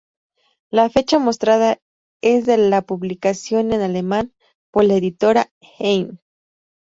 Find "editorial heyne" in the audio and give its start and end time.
4.95-6.17